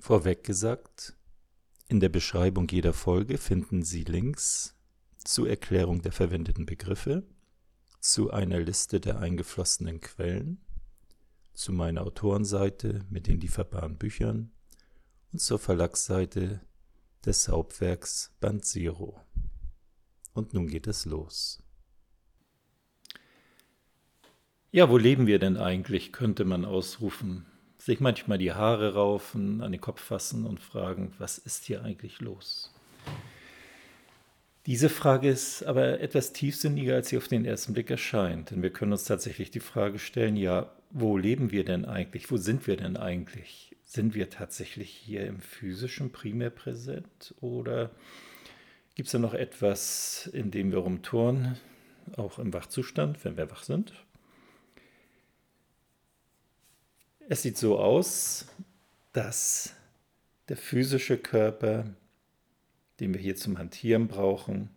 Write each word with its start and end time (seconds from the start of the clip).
Vorweg 0.00 0.44
gesagt, 0.44 1.14
in 1.88 2.00
der 2.00 2.08
Beschreibung 2.08 2.66
jeder 2.68 2.94
Folge 2.94 3.36
finden 3.36 3.82
Sie 3.82 4.04
Links 4.04 4.74
zur 5.18 5.48
Erklärung 5.48 6.00
der 6.00 6.12
verwendeten 6.12 6.64
Begriffe, 6.64 7.22
zu 8.00 8.30
einer 8.30 8.60
Liste 8.60 8.98
der 8.98 9.18
eingeflossenen 9.18 10.00
Quellen, 10.00 10.64
zu 11.52 11.72
meiner 11.72 12.02
Autorenseite 12.02 13.04
mit 13.10 13.26
den 13.26 13.40
lieferbaren 13.40 13.98
Büchern 13.98 14.52
und 15.32 15.40
zur 15.40 15.58
Verlagsseite 15.58 16.62
des 17.26 17.48
Hauptwerks 17.48 18.34
Band 18.40 18.64
Zero. 18.64 19.20
Und 20.32 20.54
nun 20.54 20.66
geht 20.66 20.86
es 20.86 21.04
los. 21.04 21.62
Ja, 24.72 24.88
wo 24.88 24.96
leben 24.96 25.26
wir 25.26 25.38
denn 25.38 25.58
eigentlich, 25.58 26.12
könnte 26.12 26.46
man 26.46 26.64
ausrufen, 26.64 27.44
sich 27.80 28.00
manchmal 28.00 28.38
die 28.38 28.52
Haare 28.52 28.94
raufen, 28.94 29.62
an 29.62 29.72
den 29.72 29.80
Kopf 29.80 30.00
fassen 30.00 30.44
und 30.44 30.60
fragen, 30.60 31.12
was 31.18 31.38
ist 31.38 31.64
hier 31.64 31.82
eigentlich 31.82 32.20
los? 32.20 32.72
Diese 34.66 34.90
Frage 34.90 35.30
ist 35.30 35.64
aber 35.64 36.00
etwas 36.00 36.34
tiefsinniger, 36.34 36.94
als 36.94 37.08
sie 37.08 37.16
auf 37.16 37.28
den 37.28 37.46
ersten 37.46 37.72
Blick 37.72 37.90
erscheint. 37.90 38.50
Denn 38.50 38.62
wir 38.62 38.70
können 38.70 38.92
uns 38.92 39.04
tatsächlich 39.04 39.50
die 39.50 39.60
Frage 39.60 39.98
stellen, 39.98 40.36
ja, 40.36 40.70
wo 40.90 41.16
leben 41.16 41.50
wir 41.50 41.64
denn 41.64 41.86
eigentlich? 41.86 42.30
Wo 42.30 42.36
sind 42.36 42.66
wir 42.66 42.76
denn 42.76 42.98
eigentlich? 42.98 43.74
Sind 43.84 44.14
wir 44.14 44.28
tatsächlich 44.28 44.90
hier 44.90 45.26
im 45.26 45.40
physischen 45.40 46.12
primär 46.12 46.50
präsent? 46.50 47.34
Oder 47.40 47.90
gibt 48.94 49.06
es 49.06 49.12
da 49.12 49.18
noch 49.18 49.34
etwas, 49.34 50.28
in 50.32 50.50
dem 50.50 50.70
wir 50.70 50.78
rumtouren, 50.78 51.56
auch 52.16 52.38
im 52.38 52.52
Wachzustand, 52.52 53.24
wenn 53.24 53.38
wir 53.38 53.50
wach 53.50 53.62
sind? 53.62 53.94
Es 57.32 57.42
sieht 57.42 57.56
so 57.56 57.78
aus, 57.78 58.46
dass 59.12 59.72
der 60.48 60.56
physische 60.56 61.16
Körper, 61.16 61.86
den 62.98 63.14
wir 63.14 63.20
hier 63.20 63.36
zum 63.36 63.56
Hantieren 63.56 64.08
brauchen, 64.08 64.68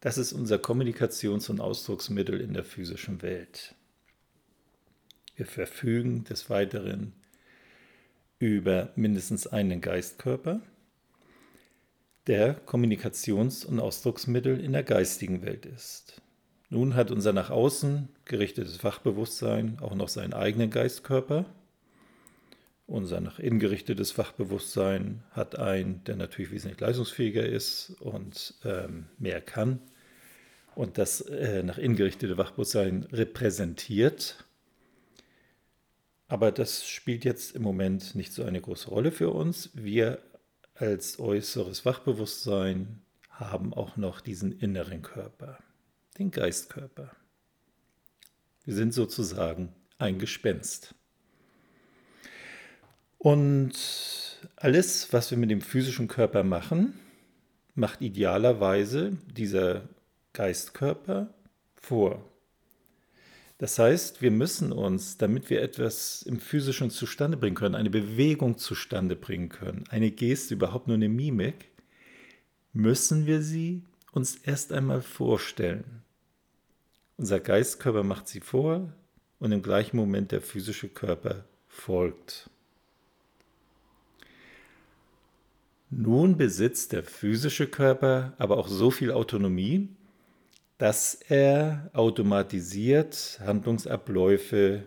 das 0.00 0.18
ist 0.18 0.32
unser 0.32 0.56
Kommunikations- 0.56 1.48
und 1.48 1.60
Ausdrucksmittel 1.60 2.40
in 2.40 2.54
der 2.54 2.64
physischen 2.64 3.22
Welt. 3.22 3.76
Wir 5.36 5.46
verfügen 5.46 6.24
des 6.24 6.50
Weiteren 6.50 7.12
über 8.40 8.90
mindestens 8.96 9.46
einen 9.46 9.80
Geistkörper, 9.80 10.62
der 12.26 12.60
Kommunikations- 12.66 13.64
und 13.64 13.78
Ausdrucksmittel 13.78 14.58
in 14.58 14.72
der 14.72 14.82
geistigen 14.82 15.42
Welt 15.42 15.66
ist. 15.66 16.20
Nun 16.68 16.96
hat 16.96 17.12
unser 17.12 17.32
nach 17.32 17.50
außen 17.50 18.08
gerichtetes 18.24 18.82
Wachbewusstsein 18.82 19.78
auch 19.80 19.94
noch 19.94 20.08
seinen 20.08 20.34
eigenen 20.34 20.70
Geistkörper, 20.70 21.46
unser 22.86 23.20
nach 23.20 23.38
innen 23.38 23.58
gerichtetes 23.58 24.16
Wachbewusstsein 24.16 25.22
hat 25.30 25.58
einen, 25.58 26.04
der 26.04 26.16
natürlich 26.16 26.52
wesentlich 26.52 26.80
leistungsfähiger 26.80 27.44
ist 27.44 27.90
und 28.00 28.54
ähm, 28.64 29.06
mehr 29.18 29.40
kann. 29.40 29.80
Und 30.74 30.98
das 30.98 31.20
äh, 31.22 31.62
nach 31.62 31.78
innen 31.78 31.96
gerichtete 31.96 32.38
Wachbewusstsein 32.38 33.04
repräsentiert. 33.12 34.44
Aber 36.28 36.52
das 36.52 36.86
spielt 36.86 37.24
jetzt 37.24 37.56
im 37.56 37.62
Moment 37.62 38.14
nicht 38.14 38.32
so 38.32 38.44
eine 38.44 38.60
große 38.60 38.90
Rolle 38.90 39.10
für 39.10 39.30
uns. 39.30 39.70
Wir 39.74 40.20
als 40.74 41.18
äußeres 41.18 41.84
Wachbewusstsein 41.84 43.00
haben 43.30 43.74
auch 43.74 43.96
noch 43.96 44.20
diesen 44.20 44.52
inneren 44.52 45.02
Körper, 45.02 45.58
den 46.18 46.30
Geistkörper. 46.30 47.10
Wir 48.64 48.74
sind 48.74 48.92
sozusagen 48.92 49.72
ein 49.98 50.18
Gespenst. 50.18 50.94
Und 53.18 53.72
alles, 54.56 55.12
was 55.12 55.30
wir 55.30 55.38
mit 55.38 55.50
dem 55.50 55.60
physischen 55.60 56.08
Körper 56.08 56.44
machen, 56.44 56.94
macht 57.74 58.00
idealerweise 58.00 59.16
dieser 59.36 59.88
Geistkörper 60.32 61.28
vor. 61.76 62.24
Das 63.58 63.78
heißt, 63.78 64.20
wir 64.20 64.30
müssen 64.30 64.70
uns, 64.70 65.16
damit 65.16 65.48
wir 65.48 65.62
etwas 65.62 66.22
im 66.22 66.40
physischen 66.40 66.90
zustande 66.90 67.38
bringen 67.38 67.56
können, 67.56 67.74
eine 67.74 67.88
Bewegung 67.88 68.58
zustande 68.58 69.16
bringen 69.16 69.48
können, 69.48 69.84
eine 69.88 70.10
Geste, 70.10 70.54
überhaupt 70.54 70.88
nur 70.88 70.96
eine 70.96 71.08
Mimik, 71.08 71.70
müssen 72.74 73.26
wir 73.26 73.40
sie 73.40 73.82
uns 74.12 74.36
erst 74.36 74.72
einmal 74.72 75.00
vorstellen. 75.00 76.02
Unser 77.16 77.40
Geistkörper 77.40 78.02
macht 78.02 78.28
sie 78.28 78.40
vor 78.40 78.92
und 79.38 79.52
im 79.52 79.62
gleichen 79.62 79.96
Moment 79.96 80.32
der 80.32 80.42
physische 80.42 80.88
Körper 80.88 81.46
folgt. 81.66 82.50
Nun 85.90 86.36
besitzt 86.36 86.92
der 86.92 87.04
physische 87.04 87.68
Körper 87.68 88.34
aber 88.38 88.58
auch 88.58 88.68
so 88.68 88.90
viel 88.90 89.12
Autonomie, 89.12 89.88
dass 90.78 91.14
er 91.14 91.90
automatisiert 91.92 93.40
Handlungsabläufe 93.44 94.86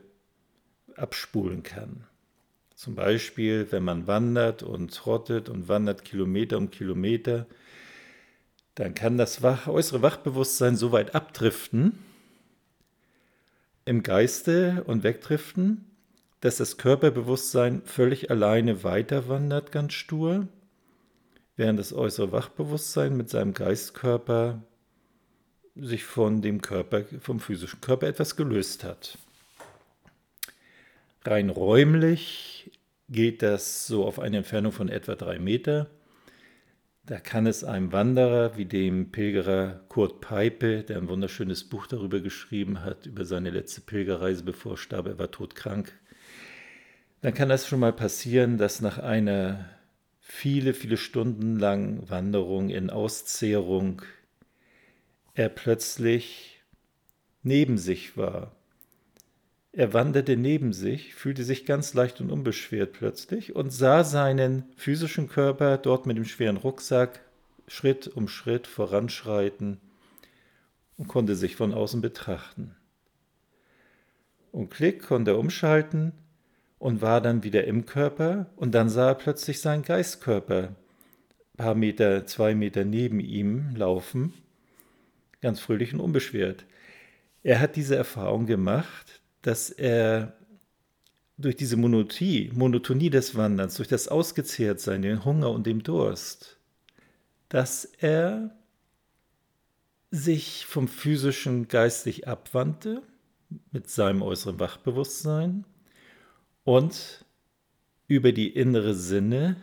abspulen 0.95 1.63
kann. 1.63 2.03
Zum 2.75 2.95
Beispiel, 2.95 3.67
wenn 3.71 3.83
man 3.83 4.07
wandert 4.07 4.61
und 4.63 4.93
trottet 4.93 5.49
und 5.49 5.67
wandert 5.67 6.03
Kilometer 6.03 6.57
um 6.57 6.69
Kilometer, 6.69 7.47
dann 8.75 8.93
kann 8.93 9.17
das 9.17 9.43
äußere 9.43 10.01
Wachbewusstsein 10.01 10.75
so 10.75 10.91
weit 10.91 11.15
abdriften 11.15 11.99
im 13.85 14.03
Geiste 14.03 14.83
und 14.85 15.03
wegdriften, 15.03 15.85
dass 16.41 16.57
das 16.57 16.77
Körperbewusstsein 16.77 17.81
völlig 17.83 18.29
alleine 18.29 18.83
weiter 18.83 19.27
wandert, 19.27 19.71
ganz 19.71 19.93
stur 19.93 20.47
während 21.59 21.77
das 21.77 21.91
äußere 21.91 22.31
Wachbewusstsein 22.31 23.17
mit 23.17 23.29
seinem 23.29 23.53
Geistkörper 23.53 24.63
sich 25.75 26.05
von 26.05 26.41
dem 26.41 26.61
Körper, 26.61 27.03
vom 27.19 27.41
physischen 27.41 27.81
Körper 27.81 28.07
etwas 28.07 28.37
gelöst 28.37 28.85
hat. 28.85 29.17
Rein 31.25 31.49
räumlich 31.49 32.71
geht 33.09 33.41
das 33.41 33.87
so 33.87 34.05
auf 34.05 34.19
eine 34.19 34.37
Entfernung 34.37 34.71
von 34.71 34.87
etwa 34.87 35.15
drei 35.15 35.37
Meter. 35.37 35.89
Da 37.05 37.19
kann 37.19 37.45
es 37.45 37.65
einem 37.65 37.91
Wanderer 37.91 38.55
wie 38.55 38.65
dem 38.65 39.11
Pilgerer 39.11 39.81
Kurt 39.89 40.21
Peipe, 40.21 40.83
der 40.83 40.95
ein 40.95 41.09
wunderschönes 41.09 41.65
Buch 41.65 41.87
darüber 41.87 42.21
geschrieben 42.21 42.85
hat, 42.85 43.05
über 43.05 43.25
seine 43.25 43.49
letzte 43.49 43.81
Pilgerreise, 43.81 44.45
bevor 44.45 44.73
er 44.73 44.77
starb, 44.77 45.07
er 45.07 45.19
war 45.19 45.29
todkrank, 45.29 45.91
dann 47.19 47.33
kann 47.33 47.49
das 47.49 47.67
schon 47.67 47.81
mal 47.81 47.91
passieren, 47.91 48.57
dass 48.57 48.79
nach 48.79 48.97
einer 48.97 49.78
viele, 50.31 50.73
viele 50.73 50.95
Stunden 50.95 51.57
lang 51.57 52.07
Wanderung 52.09 52.69
in 52.69 52.89
Auszehrung, 52.89 54.03
er 55.33 55.49
plötzlich 55.49 56.61
neben 57.41 57.77
sich 57.77 58.15
war. 58.15 58.55
Er 59.71 59.93
wanderte 59.93 60.37
neben 60.37 60.71
sich, 60.71 61.15
fühlte 61.15 61.43
sich 61.43 61.65
ganz 61.65 61.93
leicht 61.93 62.21
und 62.21 62.29
unbeschwert 62.31 62.93
plötzlich 62.93 63.55
und 63.55 63.71
sah 63.71 64.03
seinen 64.03 64.65
physischen 64.77 65.29
Körper 65.29 65.77
dort 65.77 66.05
mit 66.05 66.15
dem 66.15 66.25
schweren 66.25 66.57
Rucksack 66.57 67.21
Schritt 67.67 68.07
um 68.07 68.27
Schritt 68.27 68.67
voranschreiten 68.67 69.79
und 70.97 71.07
konnte 71.07 71.35
sich 71.35 71.55
von 71.55 71.73
außen 71.73 72.01
betrachten. 72.01 72.75
Und 74.51 74.69
klick 74.69 75.03
konnte 75.03 75.31
er 75.31 75.39
umschalten 75.39 76.13
und 76.79 77.01
war 77.01 77.21
dann 77.21 77.43
wieder 77.43 77.65
im 77.65 77.85
Körper 77.85 78.47
und 78.55 78.73
dann 78.73 78.89
sah 78.89 79.09
er 79.09 79.15
plötzlich 79.15 79.61
seinen 79.61 79.83
Geistkörper 79.83 80.69
ein 80.69 81.57
paar 81.57 81.75
Meter, 81.75 82.25
zwei 82.25 82.55
Meter 82.55 82.85
neben 82.85 83.19
ihm 83.19 83.75
laufen, 83.75 84.33
ganz 85.41 85.59
fröhlich 85.59 85.93
und 85.93 85.99
unbeschwert. 85.99 86.65
Er 87.43 87.59
hat 87.59 87.75
diese 87.75 87.95
Erfahrung 87.95 88.45
gemacht, 88.45 89.21
dass 89.41 89.69
er 89.69 90.35
durch 91.37 91.55
diese 91.55 91.77
Monotonie, 91.77 92.51
Monotonie 92.53 93.09
des 93.09 93.35
Wanderns, 93.35 93.75
durch 93.75 93.87
das 93.87 94.07
Ausgezehrtsein, 94.07 95.01
den 95.01 95.23
Hunger 95.23 95.51
und 95.51 95.65
den 95.67 95.83
Durst, 95.83 96.57
dass 97.49 97.85
er 97.85 98.55
sich 100.11 100.65
vom 100.65 100.87
physischen 100.87 101.67
geistig 101.67 102.27
abwandte 102.27 103.01
mit 103.71 103.89
seinem 103.89 104.21
äußeren 104.21 104.59
Wachbewusstsein 104.59 105.65
und 106.63 107.25
über 108.07 108.31
die 108.31 108.49
innere 108.49 108.95
Sinne 108.95 109.55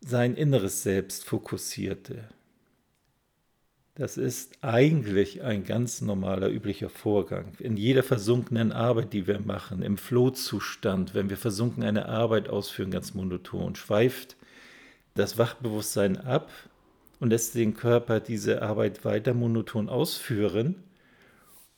sein 0.00 0.34
inneres 0.36 0.82
Selbst 0.82 1.24
fokussierte. 1.24 2.28
Das 3.96 4.16
ist 4.16 4.58
eigentlich 4.60 5.42
ein 5.44 5.64
ganz 5.64 6.00
normaler, 6.00 6.50
üblicher 6.50 6.88
Vorgang. 6.88 7.52
In 7.60 7.76
jeder 7.76 8.02
versunkenen 8.02 8.72
Arbeit, 8.72 9.12
die 9.12 9.28
wir 9.28 9.38
machen, 9.38 9.82
im 9.82 9.98
Flohzustand, 9.98 11.14
wenn 11.14 11.30
wir 11.30 11.36
versunken 11.36 11.84
eine 11.84 12.08
Arbeit 12.08 12.48
ausführen, 12.48 12.90
ganz 12.90 13.14
monoton, 13.14 13.76
schweift 13.76 14.36
das 15.14 15.38
Wachbewusstsein 15.38 16.16
ab 16.16 16.50
und 17.20 17.30
lässt 17.30 17.54
den 17.54 17.74
Körper 17.74 18.18
diese 18.18 18.62
Arbeit 18.62 19.04
weiter 19.04 19.32
monoton 19.32 19.88
ausführen 19.88 20.74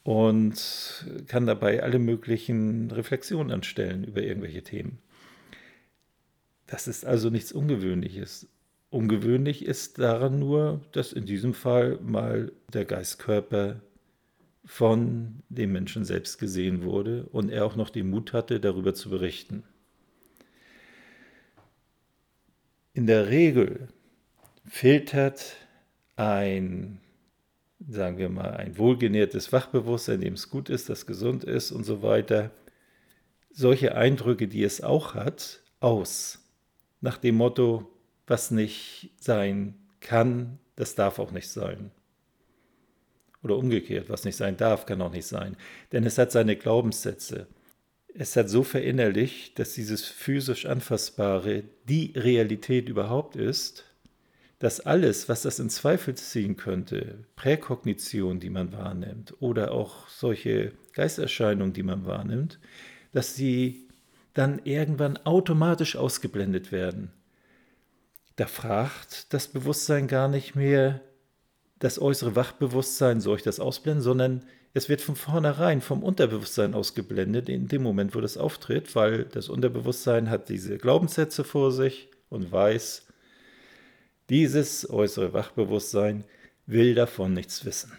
und 0.07 1.05
kann 1.27 1.47
dabei 1.47 1.83
alle 1.83 1.99
möglichen 1.99 2.93
Reflexionen 2.93 3.51
anstellen 3.51 4.05
über 4.05 4.23
irgendwelche 4.23 4.63
Themen. 4.63 4.99
Das 6.69 6.87
ist 6.87 7.05
also 7.05 7.29
nichts 7.29 7.51
Ungewöhnliches. 7.51 8.47
Ungewöhnlich 8.91 9.65
ist 9.65 9.99
daran 9.99 10.39
nur, 10.39 10.81
dass 10.93 11.13
in 11.13 11.27
diesem 11.27 11.55
Fall 11.55 11.99
mal 12.01 12.53
der 12.73 12.85
Geistkörper 12.85 13.81
von 14.65 15.43
dem 15.49 15.73
Menschen 15.73 16.05
selbst 16.05 16.39
gesehen 16.39 16.85
wurde 16.85 17.27
und 17.33 17.51
er 17.51 17.67
auch 17.67 17.75
noch 17.75 17.91
den 17.91 18.09
Mut 18.09 18.33
hatte, 18.33 18.61
darüber 18.61 18.95
zu 18.95 19.11
berichten. 19.11 19.65
In 22.95 23.09
der 23.09 23.29
Regel 23.29 23.89
filtert 24.69 25.57
ein, 26.15 27.01
sagen 27.89 28.19
wir 28.19 28.29
mal, 28.29 28.57
ein 28.57 28.79
wohlgenährtes 28.79 29.53
Wachbewusstsein, 29.53 30.21
dem 30.21 30.35
es 30.35 30.51
gut 30.51 30.69
ist, 30.69 30.89
das 30.89 31.07
gesund 31.07 31.45
ist 31.45 31.73
und 31.73 31.85
so 31.85 32.03
weiter, 32.03 32.51
solche 33.51 33.95
Eindrücke, 33.95 34.49
die 34.49 34.65
es 34.65 34.83
auch 34.83 35.15
hat, 35.15 35.63
aus. 35.81 36.41
Nach 37.01 37.19
dem 37.19 37.37
Motto, 37.37 37.91
was 38.27 38.51
nicht 38.51 39.13
sein 39.21 39.75
kann, 40.01 40.59
das 40.75 40.95
darf 40.95 41.19
auch 41.19 41.31
nicht 41.31 41.49
sein. 41.49 41.91
Oder 43.43 43.57
umgekehrt, 43.57 44.09
was 44.09 44.25
nicht 44.25 44.37
sein 44.37 44.57
darf, 44.57 44.87
kann 44.87 45.01
auch 45.01 45.13
nicht 45.13 45.27
sein. 45.27 45.57
Denn 45.93 46.05
es 46.05 46.19
hat 46.19 46.33
seine 46.33 46.57
Glaubenssätze. 46.57 47.47
Es 48.13 48.35
hat 48.35 48.49
so 48.49 48.63
verinnerlicht, 48.63 49.59
dass 49.59 49.75
dieses 49.75 50.05
physisch 50.05 50.67
Anfassbare 50.67 51.65
die 51.89 52.13
Realität 52.17 52.89
überhaupt 52.89 53.37
ist, 53.37 53.85
dass 54.59 54.81
alles, 54.81 55.29
was 55.29 55.43
das 55.43 55.59
in 55.59 55.69
Zweifel 55.69 56.15
ziehen 56.15 56.57
könnte, 56.57 57.25
Präkognition, 57.37 58.41
die 58.41 58.51
man 58.51 58.73
wahrnimmt, 58.73 59.35
oder 59.41 59.73
auch 59.73 60.09
solche 60.09 60.73
Geisterscheinungen, 60.95 61.75
die 61.75 61.83
man 61.83 62.07
wahrnimmt, 62.07 62.59
dass 63.13 63.35
sie 63.35 63.89
dann 64.33 64.61
irgendwann 64.65 65.19
automatisch 65.19 65.97
ausgeblendet 65.97 66.73
werden. 66.73 67.11
Da 68.37 68.47
fragt 68.47 69.33
das 69.33 69.49
Bewusstsein 69.49 70.09
gar 70.09 70.29
nicht 70.29 70.55
mehr, 70.55 71.01
das 71.79 72.01
äußere 72.01 72.37
Wachbewusstsein, 72.37 73.21
soll 73.21 73.37
ich 73.37 73.43
das 73.43 73.61
ausblenden, 73.61 74.03
sondern 74.03 74.45
es 74.73 74.89
wird 74.89 75.01
von 75.01 75.17
vornherein 75.17 75.81
vom 75.81 76.03
Unterbewusstsein 76.03 76.75
ausgeblendet, 76.75 77.49
in 77.49 77.69
dem 77.69 77.83
Moment, 77.83 78.15
wo 78.15 78.21
das 78.21 78.37
auftritt, 78.37 78.95
weil 78.95 79.25
das 79.25 79.49
Unterbewusstsein 79.49 80.29
hat 80.29 80.49
diese 80.49 80.77
Glaubenssätze 80.77 81.45
vor 81.45 81.73
sich 81.73 82.11
und 82.29 82.53
weiß, 82.53 83.06
dieses 84.29 84.89
äußere 84.89 85.33
Wachbewusstsein 85.33 86.25
will 86.67 86.95
davon 86.95 87.33
nichts 87.33 87.65
wissen. 87.65 87.93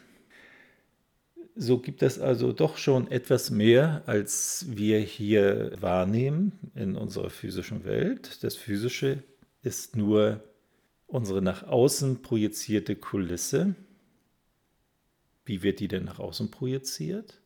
So 1.55 1.79
gibt 1.79 2.03
es 2.03 2.19
also 2.19 2.51
doch 2.51 2.77
schon 2.77 3.09
etwas 3.09 3.49
mehr, 3.49 4.03
als 4.05 4.65
wir 4.69 4.99
hier 4.99 5.71
wahrnehmen 5.79 6.51
in 6.75 6.95
unserer 6.95 7.31
physischen 7.31 7.83
Welt. 7.83 8.43
Das 8.43 8.55
Physische 8.55 9.23
ist 9.63 9.95
nur 9.95 10.43
unsere 11.07 11.41
nach 11.41 11.63
außen 11.63 12.21
projizierte 12.21 12.95
Kulisse. 12.95 13.73
Wie 15.45 15.63
wird 15.63 15.79
die 15.79 15.87
denn 15.87 16.03
nach 16.03 16.19
außen 16.19 16.51
projiziert? 16.51 17.41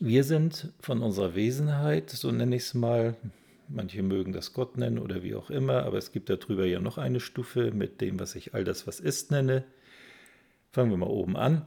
Wir 0.00 0.22
sind 0.22 0.72
von 0.80 1.02
unserer 1.02 1.34
Wesenheit, 1.34 2.10
so 2.10 2.30
nenne 2.30 2.56
ich 2.56 2.62
es 2.62 2.74
mal, 2.74 3.16
manche 3.72 4.02
mögen 4.02 4.32
das 4.32 4.52
Gott 4.52 4.76
nennen 4.76 4.98
oder 4.98 5.22
wie 5.22 5.34
auch 5.34 5.50
immer, 5.50 5.84
aber 5.84 5.98
es 5.98 6.12
gibt 6.12 6.30
darüber 6.30 6.64
ja 6.64 6.80
noch 6.80 6.98
eine 6.98 7.20
Stufe 7.20 7.70
mit 7.72 8.00
dem, 8.00 8.20
was 8.20 8.34
ich 8.34 8.54
all 8.54 8.64
das, 8.64 8.86
was 8.86 9.00
ist, 9.00 9.30
nenne. 9.30 9.64
Fangen 10.70 10.90
wir 10.90 10.96
mal 10.96 11.06
oben 11.06 11.36
an. 11.36 11.66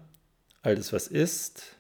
Alles, 0.61 0.93
was 0.93 1.07
ist, 1.07 1.77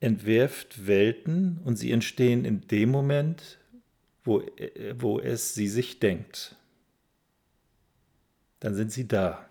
entwirft 0.00 0.86
Welten 0.86 1.60
und 1.64 1.76
sie 1.76 1.92
entstehen 1.92 2.44
in 2.44 2.66
dem 2.66 2.90
Moment, 2.90 3.58
wo, 4.24 4.40
äh, 4.40 4.94
wo 4.98 5.20
es 5.20 5.54
sie 5.54 5.68
sich 5.68 5.98
denkt. 5.98 6.56
Dann 8.60 8.74
sind 8.74 8.92
sie 8.92 9.08
da. 9.08 9.48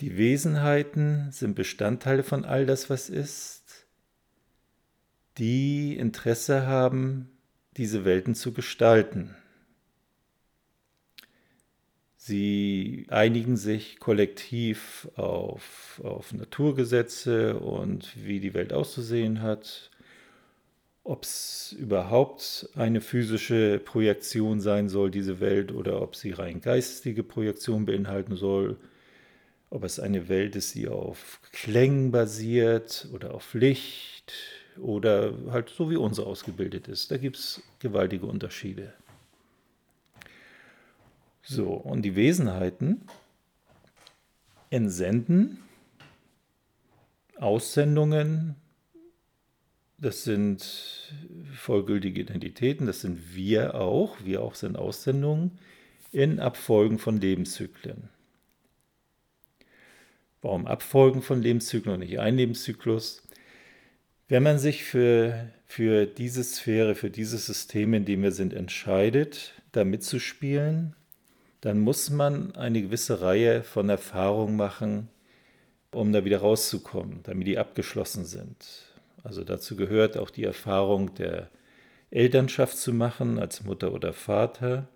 Die 0.00 0.16
Wesenheiten 0.16 1.30
sind 1.30 1.54
Bestandteile 1.54 2.22
von 2.22 2.44
all 2.44 2.64
das, 2.64 2.88
was 2.88 3.10
ist, 3.10 3.59
die 5.40 5.96
Interesse 5.96 6.66
haben, 6.66 7.30
diese 7.76 8.04
Welten 8.04 8.34
zu 8.34 8.52
gestalten. 8.52 9.34
Sie 12.18 13.06
einigen 13.08 13.56
sich 13.56 13.98
kollektiv 13.98 15.08
auf, 15.16 16.00
auf 16.04 16.34
Naturgesetze 16.34 17.58
und 17.58 18.12
wie 18.22 18.38
die 18.38 18.52
Welt 18.52 18.74
auszusehen 18.74 19.40
hat, 19.40 19.90
ob 21.04 21.24
es 21.24 21.74
überhaupt 21.78 22.68
eine 22.74 23.00
physische 23.00 23.80
Projektion 23.82 24.60
sein 24.60 24.90
soll, 24.90 25.10
diese 25.10 25.40
Welt, 25.40 25.72
oder 25.72 26.02
ob 26.02 26.14
sie 26.14 26.32
rein 26.32 26.60
geistige 26.60 27.22
Projektion 27.22 27.86
beinhalten 27.86 28.36
soll, 28.36 28.76
ob 29.70 29.84
es 29.84 29.98
eine 29.98 30.28
Welt 30.28 30.54
ist, 30.54 30.74
die 30.74 30.88
auf 30.88 31.40
Klängen 31.52 32.10
basiert 32.10 33.08
oder 33.14 33.32
auf 33.32 33.54
Licht 33.54 34.59
oder 34.78 35.34
halt 35.50 35.70
so 35.70 35.90
wie 35.90 35.96
unsere 35.96 36.26
ausgebildet 36.26 36.88
ist. 36.88 37.10
Da 37.10 37.16
gibt 37.16 37.36
es 37.36 37.62
gewaltige 37.78 38.26
Unterschiede. 38.26 38.92
So, 41.42 41.72
und 41.72 42.02
die 42.02 42.16
Wesenheiten 42.16 43.02
entsenden 44.70 45.58
Aussendungen, 47.36 48.54
das 49.98 50.24
sind 50.24 51.12
vollgültige 51.54 52.20
Identitäten, 52.20 52.86
das 52.86 53.00
sind 53.00 53.34
wir 53.34 53.74
auch, 53.74 54.16
wir 54.24 54.42
auch 54.42 54.54
sind 54.54 54.76
Aussendungen 54.76 55.58
in 56.12 56.38
Abfolgen 56.38 56.98
von 56.98 57.20
Lebenszyklen. 57.20 58.10
Warum 60.42 60.66
Abfolgen 60.66 61.22
von 61.22 61.42
Lebenszyklen 61.42 61.94
und 61.94 62.00
nicht 62.00 62.18
ein 62.18 62.36
Lebenszyklus? 62.36 63.22
Wenn 64.30 64.44
man 64.44 64.60
sich 64.60 64.84
für, 64.84 65.48
für 65.66 66.06
diese 66.06 66.44
Sphäre, 66.44 66.94
für 66.94 67.10
dieses 67.10 67.46
System, 67.46 67.94
in 67.94 68.04
dem 68.04 68.22
wir 68.22 68.30
sind, 68.30 68.54
entscheidet, 68.54 69.54
da 69.72 69.82
mitzuspielen, 69.82 70.94
dann 71.60 71.80
muss 71.80 72.10
man 72.10 72.54
eine 72.54 72.80
gewisse 72.80 73.22
Reihe 73.22 73.64
von 73.64 73.88
Erfahrungen 73.88 74.54
machen, 74.54 75.08
um 75.90 76.12
da 76.12 76.24
wieder 76.24 76.38
rauszukommen, 76.38 77.24
damit 77.24 77.48
die 77.48 77.58
abgeschlossen 77.58 78.24
sind. 78.24 78.64
Also 79.24 79.42
dazu 79.42 79.74
gehört 79.74 80.16
auch 80.16 80.30
die 80.30 80.44
Erfahrung 80.44 81.12
der 81.16 81.50
Elternschaft 82.12 82.78
zu 82.78 82.92
machen 82.92 83.36
als 83.36 83.64
Mutter 83.64 83.92
oder 83.92 84.12
Vater, 84.12 84.86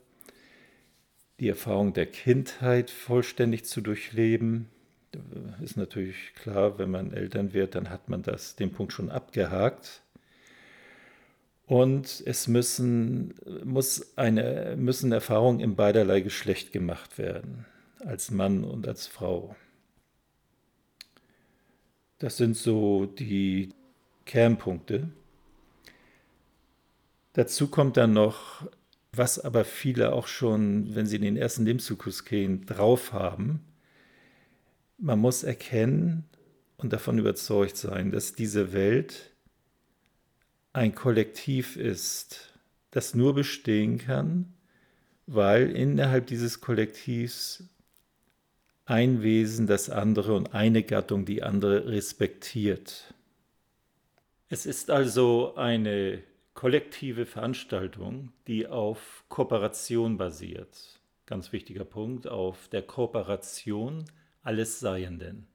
die 1.41 1.49
Erfahrung 1.49 1.93
der 1.93 2.07
Kindheit 2.07 2.89
vollständig 2.89 3.65
zu 3.65 3.81
durchleben. 3.81 4.69
Ist 5.63 5.77
natürlich 5.77 6.35
klar, 6.35 6.79
wenn 6.79 6.91
man 6.91 7.13
Eltern 7.13 7.53
wird, 7.53 7.75
dann 7.75 7.91
hat 7.91 8.09
man 8.09 8.23
das, 8.23 8.57
den 8.57 8.73
Punkt 8.73 8.93
schon 8.93 9.11
abgehakt. 9.11 10.03
Und 11.67 12.23
es 12.27 12.47
müssen, 12.47 13.35
muss 13.65 14.17
eine, 14.17 14.77
müssen 14.77 15.13
Erfahrungen 15.13 15.61
in 15.61 15.77
beiderlei 15.77 16.21
Geschlecht 16.21 16.73
gemacht 16.73 17.17
werden, 17.17 17.65
als 18.01 18.31
Mann 18.31 18.65
und 18.65 18.87
als 18.87 19.07
Frau. 19.07 19.57
Das 22.19 22.37
sind 22.37 22.57
so 22.57 23.07
die 23.07 23.71
Kernpunkte. 24.27 25.09
Dazu 27.33 27.69
kommt 27.69 27.97
dann 27.97 28.13
noch, 28.13 28.67
was 29.13 29.39
aber 29.39 29.65
viele 29.65 30.13
auch 30.13 30.27
schon, 30.27 30.95
wenn 30.95 31.07
sie 31.07 31.17
in 31.17 31.23
den 31.23 31.37
ersten 31.37 31.65
Lebenszyklus 31.65 32.25
gehen, 32.25 32.67
drauf 32.67 33.13
haben. 33.13 33.61
Man 34.99 35.19
muss 35.19 35.43
erkennen 35.43 36.25
und 36.77 36.93
davon 36.93 37.19
überzeugt 37.19 37.77
sein, 37.77 38.11
dass 38.11 38.35
diese 38.35 38.73
Welt 38.73 39.33
ein 40.73 40.95
Kollektiv 40.95 41.77
ist, 41.77 42.53
das 42.91 43.15
nur 43.15 43.35
bestehen 43.35 43.99
kann, 43.99 44.53
weil 45.27 45.71
innerhalb 45.71 46.27
dieses 46.27 46.61
Kollektivs 46.61 47.65
ein 48.87 49.23
Wesen 49.23 49.67
das 49.67 49.89
andere 49.89 50.35
und 50.35 50.55
eine 50.55 50.83
Gattung 50.83 51.25
die 51.25 51.43
andere 51.43 51.89
respektiert. 51.89 53.15
Es 54.49 54.67
ist 54.67 54.91
also 54.91 55.55
eine 55.57 56.23
kollektive 56.53 57.27
Veranstaltung, 57.27 58.33
die 58.47 58.67
auf 58.67 59.25
Kooperation 59.29 60.19
basiert. 60.19 61.01
Ganz 61.27 61.53
wichtiger 61.53 61.85
Punkt, 61.85 62.29
auf 62.29 62.69
der 62.69 62.83
Kooperation 62.83 64.05
alles 64.45 64.81
Seienden. 64.81 65.47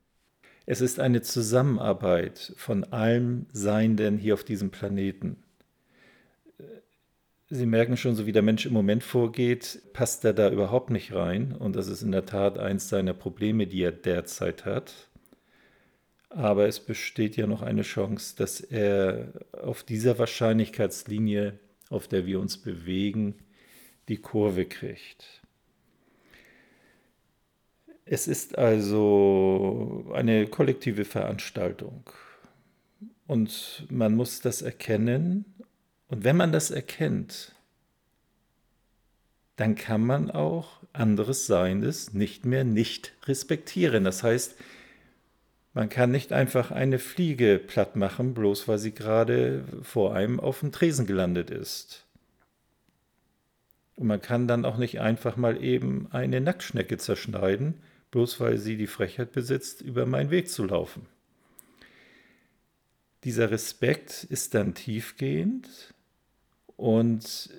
Es 0.65 0.81
ist 0.81 0.99
eine 0.99 1.21
Zusammenarbeit 1.21 2.53
von 2.57 2.83
allem 2.83 3.47
Seienden 3.53 4.17
hier 4.17 4.33
auf 4.33 4.43
diesem 4.43 4.69
Planeten. 4.69 5.37
Sie 7.49 7.65
merken 7.65 7.97
schon, 7.97 8.15
so 8.15 8.27
wie 8.27 8.31
der 8.31 8.43
Mensch 8.43 8.67
im 8.67 8.73
Moment 8.73 9.03
vorgeht, 9.03 9.81
passt 9.93 10.23
er 10.25 10.33
da 10.33 10.51
überhaupt 10.51 10.91
nicht 10.91 11.13
rein. 11.13 11.53
Und 11.53 11.75
das 11.75 11.87
ist 11.87 12.03
in 12.03 12.11
der 12.11 12.25
Tat 12.25 12.59
eins 12.59 12.89
seiner 12.89 13.13
Probleme, 13.13 13.65
die 13.65 13.81
er 13.81 13.91
derzeit 13.91 14.65
hat. 14.65 15.07
Aber 16.29 16.67
es 16.67 16.79
besteht 16.79 17.37
ja 17.37 17.47
noch 17.47 17.63
eine 17.63 17.81
Chance, 17.81 18.35
dass 18.37 18.59
er 18.59 19.33
auf 19.53 19.81
dieser 19.81 20.19
Wahrscheinlichkeitslinie 20.19 21.57
auf 21.89 22.07
der 22.07 22.25
wir 22.25 22.39
uns 22.39 22.57
bewegen, 22.57 23.35
die 24.07 24.17
Kurve 24.17 24.65
kriegt. 24.65 25.41
Es 28.11 28.27
ist 28.27 28.57
also 28.57 30.09
eine 30.15 30.47
kollektive 30.47 31.05
Veranstaltung 31.05 32.09
und 33.27 33.85
man 33.91 34.15
muss 34.15 34.41
das 34.41 34.63
erkennen. 34.63 35.45
Und 36.07 36.23
wenn 36.23 36.35
man 36.35 36.51
das 36.51 36.71
erkennt, 36.71 37.53
dann 39.57 39.75
kann 39.75 40.01
man 40.01 40.31
auch 40.31 40.81
anderes 40.91 41.45
Seiendes 41.45 42.11
nicht 42.15 42.45
mehr 42.45 42.63
nicht 42.63 43.13
respektieren. 43.27 44.05
Das 44.05 44.23
heißt, 44.23 44.55
man 45.75 45.89
kann 45.89 46.09
nicht 46.09 46.33
einfach 46.33 46.71
eine 46.71 46.97
Fliege 46.97 47.59
platt 47.59 47.95
machen, 47.95 48.33
bloß 48.33 48.67
weil 48.67 48.79
sie 48.79 48.91
gerade 48.91 49.65
vor 49.83 50.15
einem 50.15 50.39
auf 50.39 50.61
dem 50.61 50.71
Tresen 50.71 51.05
gelandet 51.05 51.51
ist. 51.51 52.05
Und 53.95 54.07
man 54.07 54.19
kann 54.19 54.47
dann 54.47 54.65
auch 54.65 54.77
nicht 54.77 54.99
einfach 54.99 55.37
mal 55.37 55.63
eben 55.63 56.07
eine 56.09 56.41
Nacktschnecke 56.41 56.97
zerschneiden, 56.97 57.75
bloß 58.11 58.39
weil 58.39 58.57
sie 58.57 58.77
die 58.77 58.87
Frechheit 58.87 59.31
besitzt, 59.31 59.81
über 59.81 60.05
meinen 60.05 60.31
Weg 60.31 60.49
zu 60.49 60.65
laufen. 60.65 61.05
Dieser 63.23 63.51
Respekt 63.51 64.23
ist 64.23 64.53
dann 64.53 64.73
tiefgehend 64.73 65.93
und 66.77 67.49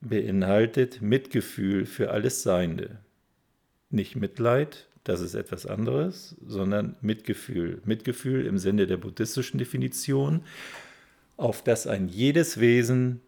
beinhaltet 0.00 1.00
Mitgefühl 1.00 1.86
für 1.86 2.10
alles 2.10 2.42
Seiende. 2.42 2.98
Nicht 3.88 4.16
Mitleid, 4.16 4.88
das 5.04 5.20
ist 5.20 5.34
etwas 5.34 5.66
anderes, 5.66 6.36
sondern 6.46 6.96
Mitgefühl. 7.00 7.80
Mitgefühl 7.84 8.46
im 8.46 8.58
Sinne 8.58 8.86
der 8.86 8.98
buddhistischen 8.98 9.58
Definition, 9.58 10.42
auf 11.36 11.62
das 11.62 11.86
ein 11.86 12.08
jedes 12.08 12.60
Wesen 12.60 13.20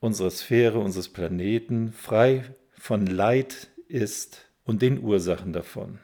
unserer 0.00 0.30
Sphäre, 0.30 0.78
unseres 0.78 1.08
Planeten 1.08 1.92
frei 1.92 2.54
von 2.72 3.06
Leid 3.06 3.68
ist 3.88 4.46
und 4.64 4.82
den 4.82 5.02
Ursachen 5.02 5.52
davon. 5.52 5.98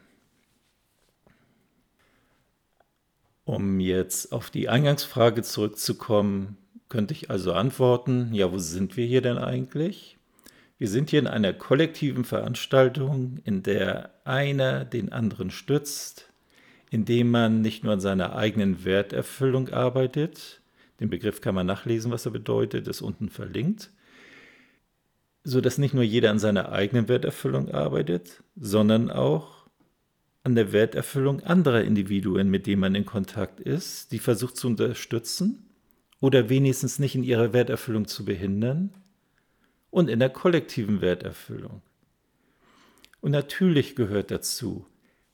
Um 3.45 3.81
jetzt 3.81 4.33
auf 4.33 4.51
die 4.51 4.69
Eingangsfrage 4.69 5.43
zurückzukommen, 5.43 6.59
könnte 6.89 7.15
ich 7.15 7.31
also 7.31 7.53
antworten, 7.53 8.35
ja, 8.35 8.53
wo 8.53 8.59
sind 8.59 8.97
wir 8.97 9.07
hier 9.07 9.23
denn 9.23 9.39
eigentlich? 9.39 10.19
Wir 10.79 10.89
sind 10.89 11.11
hier 11.11 11.19
in 11.19 11.27
einer 11.27 11.53
kollektiven 11.53 12.25
Veranstaltung, 12.25 13.39
in 13.45 13.63
der 13.63 14.11
einer 14.25 14.85
den 14.85 15.13
anderen 15.13 15.51
stützt, 15.51 16.31
indem 16.91 17.31
man 17.31 17.61
nicht 17.63 17.85
nur 17.85 17.95
an 17.95 18.01
seiner 18.01 18.37
eigenen 18.37 18.85
Werterfüllung 18.85 19.71
arbeitet, 19.71 20.61
den 21.01 21.11
Begriff 21.11 21.41
kann 21.41 21.55
man 21.55 21.67
nachlesen, 21.67 22.11
was 22.11 22.27
er 22.27 22.33
bedeutet, 22.33 22.89
ist 22.89 23.03
unten 23.03 23.29
verlinkt, 23.29 23.91
so 25.49 25.63
dass 25.63 25.79
nicht 25.79 25.95
nur 25.95 26.03
jeder 26.03 26.31
an 26.31 26.39
seiner 26.39 26.73
eigenen 26.73 27.09
Werterfüllung 27.09 27.71
arbeitet, 27.71 28.43
sondern 28.55 29.11
auch 29.11 29.67
an 30.45 30.55
der 30.55 30.73
Werterfüllung 30.73 31.41
anderer 31.41 31.83
Individuen, 31.85 32.51
mit 32.51 32.67
denen 32.67 32.81
man 32.81 32.95
in 32.95 33.07
Kontakt 33.07 33.59
ist, 33.59 34.13
die 34.13 34.19
versucht 34.19 34.59
zu 34.59 34.67
unterstützen 34.67 35.71
oder 36.21 36.51
wenigstens 36.51 36.99
nicht 36.99 37.15
in 37.15 37.23
ihrer 37.23 37.55
Werterfüllung 37.55 38.07
zu 38.07 38.27
behindern 38.27 38.93
und 39.89 40.11
in 40.11 40.19
der 40.19 40.29
kollektiven 40.29 41.01
Werterfüllung. 41.01 41.81
Und 43.23 43.31
natürlich 43.31 43.97
gehört 43.97 44.31
dazu, 44.31 44.85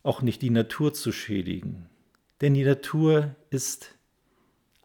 auch 0.05 0.23
nicht 0.23 0.43
die 0.43 0.51
Natur 0.51 0.95
zu 0.95 1.11
schädigen, 1.11 1.89
denn 2.41 2.55
die 2.55 2.65
Natur 2.65 3.35
ist 3.51 3.97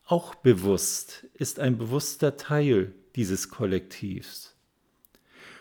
auch 0.05 0.33
bewusst, 0.33 1.27
ist 1.35 1.59
ein 1.59 1.77
bewusster 1.77 2.35
Teil 2.35 2.95
dieses 3.15 3.49
Kollektivs. 3.49 4.55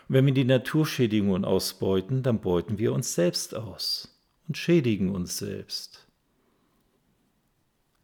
Wenn 0.09 0.25
wir 0.25 0.33
die 0.33 0.43
Naturschädigungen 0.43 1.45
ausbeuten, 1.45 2.21
dann 2.23 2.41
beuten 2.41 2.77
wir 2.77 2.91
uns 2.91 3.15
selbst 3.15 3.55
aus 3.55 4.19
und 4.47 4.57
schädigen 4.57 5.15
uns 5.15 5.37
selbst. 5.37 6.05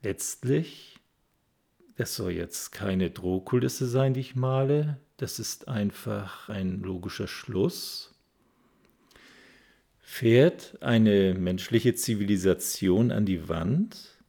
Letztlich 0.01 0.95
das 1.95 2.15
soll 2.15 2.31
jetzt 2.31 2.71
keine 2.71 3.09
Drohkulisse 3.09 3.87
sein, 3.87 4.13
die 4.13 4.19
ich 4.19 4.35
male. 4.35 4.99
Das 5.17 5.39
ist 5.39 5.69
einfach 5.69 6.49
ein 6.49 6.81
logischer 6.81 7.27
Schluss. 7.27 8.13
Fährt 10.01 10.77
eine 10.81 11.33
menschliche 11.33 11.95
Zivilisation 11.95 13.11
an 13.11 13.25
die 13.25 13.47
Wand, 13.47 14.19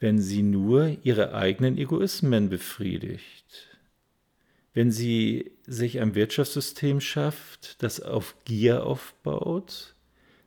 wenn 0.00 0.18
sie 0.18 0.42
nur 0.42 0.96
ihre 1.04 1.34
eigenen 1.34 1.78
Egoismen 1.78 2.48
befriedigt? 2.48 3.71
Wenn 4.74 4.90
sie 4.90 5.52
sich 5.66 6.00
ein 6.00 6.14
Wirtschaftssystem 6.14 7.00
schafft, 7.00 7.82
das 7.82 8.00
auf 8.00 8.36
Gier 8.44 8.86
aufbaut, 8.86 9.94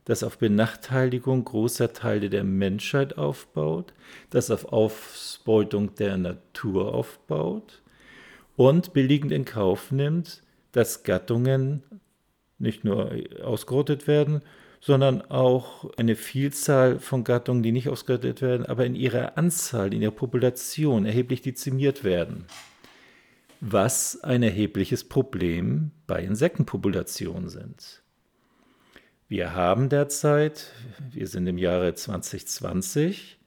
das 0.06 0.24
auf 0.24 0.38
Benachteiligung 0.38 1.44
großer 1.44 1.94
Teile 1.94 2.30
der 2.30 2.44
Menschheit 2.44 3.18
aufbaut, 3.18 3.94
das 4.30 4.50
auf 4.50 4.66
Ausbeutung 4.72 5.96
der 5.96 6.18
Natur 6.18 6.94
aufbaut 6.94 7.84
und 8.56 8.94
billigend 8.94 9.32
in 9.32 9.46
Kauf 9.46 9.92
nimmt, 9.92 10.42
dass 10.72 11.04
Gattungen 11.04 11.84
nicht 12.58 12.84
nur 12.84 13.12
ausgerottet 13.44 14.08
werden, 14.08 14.42
sondern 14.80 15.22
auch 15.24 15.90
eine 15.98 16.16
Vielzahl 16.16 17.00
von 17.00 17.24
Gattungen, 17.24 17.64
die 17.64 17.72
nicht 17.72 17.90
ausgerottet 17.90 18.42
werden, 18.42 18.66
aber 18.66 18.86
in 18.86 18.96
ihrer 18.96 19.38
Anzahl, 19.38 19.94
in 19.94 20.02
ihrer 20.02 20.12
Population 20.12 21.06
erheblich 21.06 21.42
dezimiert 21.42 22.04
werden. 22.04 22.46
Was 23.62 24.22
ein 24.24 24.44
erhebliches 24.44 25.04
Problem 25.04 25.92
bei 26.08 26.24
Insektenpopulationen 26.24 27.50
sind. 27.50 28.04
Wir 29.28 29.56
haben 29.56 29.90
derzeit, 29.90 30.72
wir 31.10 31.28
sind 31.28 31.48
im 31.48 31.58
Jahre 31.58 31.96
2020, 31.96 33.40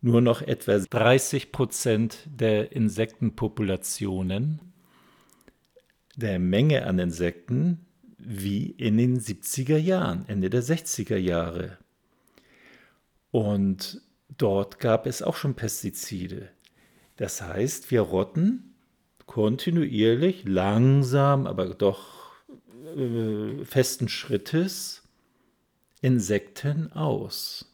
nur 0.00 0.20
noch 0.20 0.40
etwa 0.40 0.78
30 0.78 1.52
Prozent 1.52 2.26
der 2.26 2.72
Insektenpopulationen, 2.72 4.60
der 6.16 6.38
Menge 6.38 6.86
an 6.86 6.98
Insekten, 6.98 7.84
wie 8.16 8.70
in 8.70 8.96
den 8.96 9.20
70er 9.20 9.76
Jahren, 9.76 10.24
Ende 10.26 10.48
der 10.48 10.62
60er 10.62 11.16
Jahre. 11.16 11.76
Und 13.30 14.00
dort 14.38 14.78
gab 14.78 15.06
es 15.06 15.22
auch 15.22 15.36
schon 15.36 15.54
Pestizide. 15.54 16.48
Das 17.16 17.42
heißt, 17.42 17.90
wir 17.90 18.00
rotten 18.00 18.69
kontinuierlich, 19.30 20.42
langsam, 20.44 21.46
aber 21.46 21.66
doch 21.66 22.32
äh, 22.96 23.64
festen 23.64 24.08
Schrittes 24.08 25.04
Insekten 26.02 26.90
aus. 26.90 27.72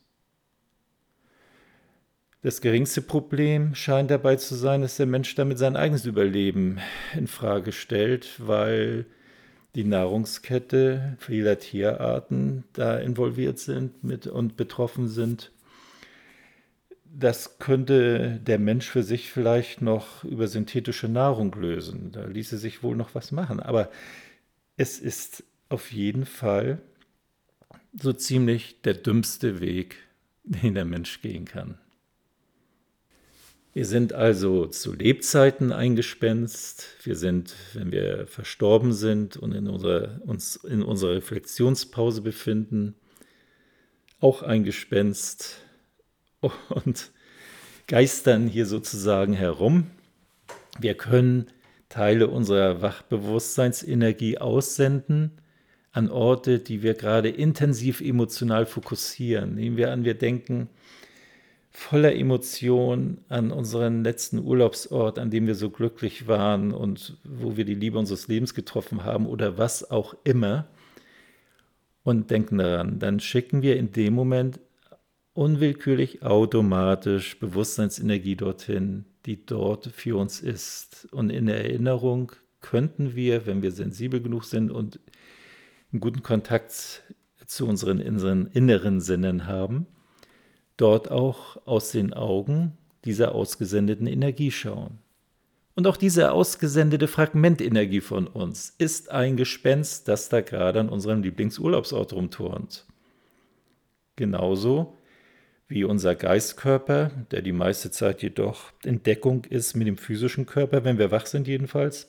Das 2.42 2.60
geringste 2.60 3.00
Problem 3.00 3.74
scheint 3.74 4.10
dabei 4.10 4.36
zu 4.36 4.54
sein, 4.54 4.82
dass 4.82 4.98
der 4.98 5.06
Mensch 5.06 5.34
damit 5.34 5.56
sein 5.56 5.76
eigenes 5.76 6.04
Überleben 6.04 6.78
in 7.14 7.26
Frage 7.26 7.72
stellt, 7.72 8.46
weil 8.46 9.06
die 9.74 9.84
Nahrungskette 9.84 11.16
vieler 11.18 11.58
Tierarten 11.58 12.64
da 12.74 12.98
involviert 12.98 13.58
sind 13.58 14.26
und 14.26 14.58
betroffen 14.58 15.08
sind. 15.08 15.52
Das 17.18 17.58
könnte 17.58 18.38
der 18.46 18.58
Mensch 18.58 18.90
für 18.90 19.02
sich 19.02 19.30
vielleicht 19.32 19.80
noch 19.80 20.22
über 20.22 20.48
synthetische 20.48 21.08
Nahrung 21.08 21.50
lösen. 21.54 22.12
Da 22.12 22.26
ließe 22.26 22.58
sich 22.58 22.82
wohl 22.82 22.94
noch 22.94 23.14
was 23.14 23.32
machen. 23.32 23.58
Aber 23.58 23.90
es 24.76 24.98
ist 24.98 25.42
auf 25.70 25.92
jeden 25.92 26.26
Fall 26.26 26.78
so 27.98 28.12
ziemlich 28.12 28.82
der 28.82 28.92
dümmste 28.92 29.60
Weg, 29.60 29.96
den 30.44 30.74
der 30.74 30.84
Mensch 30.84 31.22
gehen 31.22 31.46
kann. 31.46 31.78
Wir 33.72 33.86
sind 33.86 34.12
also 34.12 34.66
zu 34.66 34.92
Lebzeiten 34.92 35.72
eingespenst. 35.72 36.86
Wir 37.02 37.16
sind, 37.16 37.54
wenn 37.72 37.92
wir 37.92 38.26
verstorben 38.26 38.92
sind 38.92 39.38
und 39.38 39.52
in 39.52 39.68
unserer, 39.68 40.20
uns 40.26 40.56
in 40.56 40.82
unserer 40.82 41.14
Reflexionspause 41.14 42.20
befinden, 42.20 42.94
auch 44.20 44.42
eingespenst 44.42 45.62
und 46.68 47.10
geistern 47.86 48.46
hier 48.46 48.66
sozusagen 48.66 49.32
herum. 49.32 49.86
Wir 50.78 50.94
können 50.94 51.46
Teile 51.88 52.28
unserer 52.28 52.82
Wachbewusstseinsenergie 52.82 54.38
aussenden 54.38 55.32
an 55.92 56.10
Orte, 56.10 56.58
die 56.58 56.82
wir 56.82 56.94
gerade 56.94 57.30
intensiv 57.30 58.00
emotional 58.00 58.66
fokussieren. 58.66 59.54
Nehmen 59.54 59.76
wir 59.76 59.92
an, 59.92 60.04
wir 60.04 60.14
denken 60.14 60.68
voller 61.70 62.14
Emotion 62.14 63.18
an 63.28 63.52
unseren 63.52 64.02
letzten 64.02 64.38
Urlaubsort, 64.38 65.18
an 65.18 65.30
dem 65.30 65.46
wir 65.46 65.54
so 65.54 65.70
glücklich 65.70 66.26
waren 66.26 66.72
und 66.72 67.18
wo 67.22 67.56
wir 67.56 67.64
die 67.64 67.74
Liebe 67.74 67.98
unseres 67.98 68.28
Lebens 68.28 68.54
getroffen 68.54 69.04
haben 69.04 69.26
oder 69.26 69.58
was 69.58 69.90
auch 69.90 70.14
immer 70.24 70.66
und 72.02 72.30
denken 72.30 72.58
daran, 72.58 72.98
dann 72.98 73.20
schicken 73.20 73.62
wir 73.62 73.76
in 73.76 73.92
dem 73.92 74.14
Moment 74.14 74.58
unwillkürlich 75.36 76.22
automatisch 76.22 77.38
Bewusstseinsenergie 77.38 78.36
dorthin, 78.36 79.04
die 79.26 79.44
dort 79.44 79.86
für 79.88 80.16
uns 80.18 80.40
ist. 80.40 81.08
Und 81.12 81.30
in 81.30 81.46
der 81.46 81.64
Erinnerung 81.64 82.32
könnten 82.60 83.14
wir, 83.14 83.46
wenn 83.46 83.62
wir 83.62 83.72
sensibel 83.72 84.20
genug 84.20 84.44
sind 84.44 84.70
und 84.70 84.98
einen 85.92 86.00
guten 86.00 86.22
Kontakt 86.22 87.02
zu 87.46 87.66
unseren, 87.66 88.00
inneren 88.00 89.00
Sinnen 89.00 89.46
haben, 89.46 89.86
dort 90.76 91.10
auch 91.10 91.58
aus 91.66 91.92
den 91.92 92.12
Augen 92.12 92.76
dieser 93.04 93.34
ausgesendeten 93.34 94.06
Energie 94.06 94.50
schauen. 94.50 94.98
Und 95.74 95.86
auch 95.86 95.98
diese 95.98 96.32
ausgesendete 96.32 97.06
Fragmentenergie 97.06 98.00
von 98.00 98.26
uns 98.26 98.74
ist 98.78 99.10
ein 99.10 99.36
Gespenst, 99.36 100.08
das 100.08 100.30
da 100.30 100.40
gerade 100.40 100.80
an 100.80 100.88
unserem 100.88 101.22
Lieblingsurlaubsort 101.22 102.14
rumturnt. 102.14 102.86
Genauso 104.16 104.95
wie 105.68 105.84
unser 105.84 106.14
Geistkörper, 106.14 107.10
der 107.30 107.42
die 107.42 107.52
meiste 107.52 107.90
Zeit 107.90 108.22
jedoch 108.22 108.72
in 108.84 109.02
Deckung 109.02 109.44
ist 109.44 109.74
mit 109.74 109.86
dem 109.86 109.98
physischen 109.98 110.46
Körper, 110.46 110.84
wenn 110.84 110.98
wir 110.98 111.10
wach 111.10 111.26
sind 111.26 111.48
jedenfalls, 111.48 112.08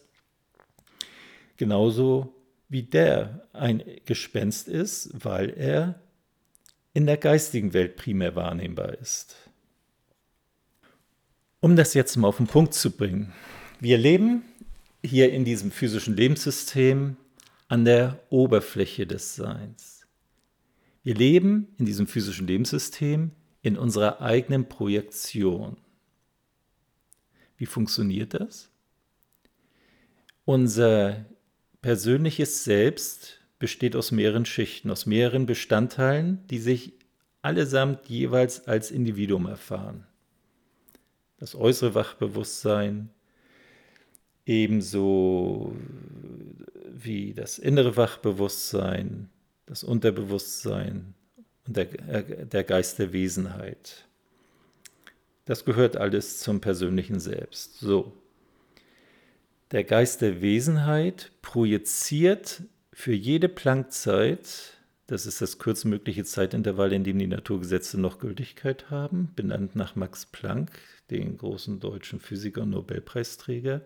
genauso 1.57 2.33
wie 2.69 2.83
der 2.83 3.47
ein 3.53 3.83
Gespenst 4.05 4.67
ist, 4.67 5.09
weil 5.13 5.49
er 5.49 5.99
in 6.93 7.05
der 7.05 7.17
geistigen 7.17 7.73
Welt 7.73 7.95
primär 7.95 8.35
wahrnehmbar 8.35 8.93
ist. 8.99 9.35
Um 11.59 11.75
das 11.75 11.93
jetzt 11.93 12.15
mal 12.17 12.27
auf 12.27 12.37
den 12.37 12.47
Punkt 12.47 12.73
zu 12.73 12.91
bringen. 12.91 13.33
Wir 13.79 13.97
leben 13.97 14.43
hier 15.03 15.31
in 15.31 15.45
diesem 15.45 15.71
physischen 15.71 16.15
Lebenssystem 16.15 17.17
an 17.67 17.85
der 17.85 18.19
Oberfläche 18.29 19.07
des 19.07 19.35
Seins. 19.35 20.05
Wir 21.03 21.15
leben 21.15 21.67
in 21.77 21.85
diesem 21.85 22.07
physischen 22.07 22.47
Lebenssystem 22.47 23.31
in 23.67 23.77
unserer 23.77 24.21
eigenen 24.21 24.69
Projektion. 24.69 25.75
Wie 27.57 27.65
funktioniert 27.65 28.33
das? 28.33 28.69
Unser 30.45 31.25
persönliches 31.81 32.63
Selbst 32.63 33.41
besteht 33.59 33.97
aus 33.97 34.11
mehreren 34.11 34.45
Schichten, 34.45 34.89
aus 34.89 35.05
mehreren 35.05 35.45
Bestandteilen, 35.45 36.47
die 36.47 36.59
sich 36.59 36.93
allesamt 37.41 38.07
jeweils 38.07 38.67
als 38.69 38.89
Individuum 38.89 39.47
erfahren. 39.47 40.07
Das 41.37 41.53
äußere 41.53 41.93
Wachbewusstsein, 41.93 43.09
ebenso 44.45 45.75
wie 46.89 47.33
das 47.33 47.59
innere 47.59 47.97
Wachbewusstsein, 47.97 49.29
das 49.65 49.83
Unterbewusstsein 49.83 51.15
und 51.67 51.77
der, 51.77 52.09
äh, 52.09 52.45
der 52.45 52.63
Geist 52.63 52.99
der 52.99 53.13
Wesenheit. 53.13 54.05
Das 55.45 55.63
gehört 55.65 55.95
alles 55.95 56.39
zum 56.39 56.59
persönlichen 56.59 57.19
Selbst. 57.19 57.79
So. 57.79 58.13
Der 59.71 59.83
Geist 59.83 60.21
der 60.21 60.41
Wesenheit 60.41 61.31
projiziert 61.41 62.63
für 62.93 63.13
jede 63.13 63.47
Planckzeit, 63.49 64.77
das 65.07 65.25
ist 65.25 65.41
das 65.41 65.59
kürztmögliche 65.59 66.25
Zeitintervall, 66.25 66.91
in 66.91 67.03
dem 67.03 67.19
die 67.19 67.27
Naturgesetze 67.27 67.99
noch 67.99 68.19
Gültigkeit 68.19 68.89
haben, 68.89 69.31
benannt 69.35 69.75
nach 69.75 69.95
Max 69.95 70.25
Planck, 70.25 70.71
den 71.11 71.37
großen 71.37 71.79
deutschen 71.79 72.19
Physiker 72.19 72.63
und 72.63 72.71
Nobelpreisträger. 72.71 73.81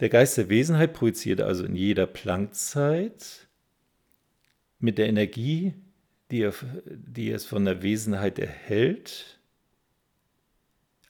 Der 0.00 0.08
Geist 0.08 0.36
der 0.36 0.48
Wesenheit 0.48 0.92
projiziert 0.92 1.40
also 1.40 1.64
in 1.64 1.76
jeder 1.76 2.06
Planckzeit 2.06 3.45
mit 4.86 4.98
der 4.98 5.08
Energie, 5.08 5.74
die, 6.30 6.42
er, 6.42 6.54
die 6.86 7.30
es 7.32 7.44
von 7.44 7.64
der 7.64 7.82
Wesenheit 7.82 8.38
erhält, 8.38 9.40